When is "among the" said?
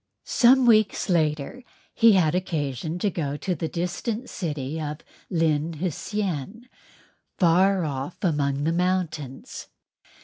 8.23-8.73